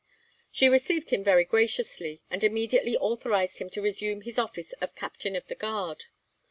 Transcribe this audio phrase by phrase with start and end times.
[0.51, 5.35] She received him very graciously, and immediately authorised him to resume his office of Captain
[5.35, 6.05] of the Guard.